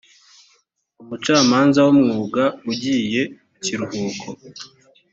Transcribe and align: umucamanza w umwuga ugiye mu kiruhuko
umucamanza 1.01 1.79
w 1.85 1.89
umwuga 1.95 2.43
ugiye 2.71 3.21
mu 3.47 3.57
kiruhuko 3.63 4.27